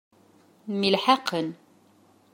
[0.79, 1.49] Myelḥaqen.